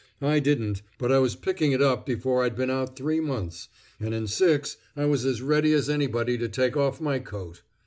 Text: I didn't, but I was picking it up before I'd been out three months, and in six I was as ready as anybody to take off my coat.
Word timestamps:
I 0.19 0.39
didn't, 0.39 0.81
but 0.97 1.11
I 1.11 1.19
was 1.19 1.35
picking 1.35 1.73
it 1.73 1.79
up 1.83 2.07
before 2.07 2.43
I'd 2.43 2.55
been 2.55 2.71
out 2.71 2.95
three 2.95 3.19
months, 3.19 3.67
and 3.99 4.15
in 4.15 4.25
six 4.25 4.77
I 4.97 5.05
was 5.05 5.25
as 5.25 5.43
ready 5.43 5.73
as 5.73 5.91
anybody 5.91 6.39
to 6.39 6.49
take 6.49 6.75
off 6.75 6.99
my 6.99 7.19
coat. 7.19 7.61